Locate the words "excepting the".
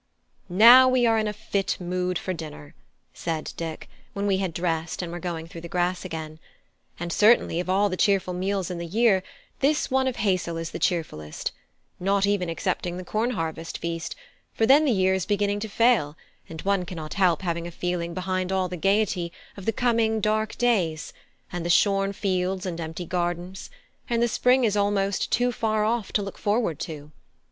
12.49-13.05